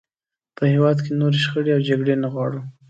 [0.57, 2.61] په هېواد کې نورې شخړې او جګړې نه غواړو.